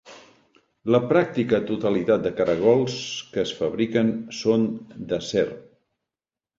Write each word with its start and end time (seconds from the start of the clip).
La 0.95 1.01
pràctica 1.11 1.59
totalitat 1.73 2.25
de 2.25 2.33
caragols 2.41 2.97
que 3.37 3.45
es 3.45 3.55
fabriquen 3.61 4.13
són 4.43 4.69
d'acer. 5.13 5.49